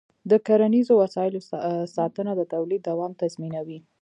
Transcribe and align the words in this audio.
د 0.29 0.31
کرنيزو 0.47 0.93
وسایلو 1.03 1.39
ساتنه 1.95 2.31
د 2.35 2.41
تولید 2.53 2.81
دوام 2.89 3.11
تضمینوي. 3.21 3.79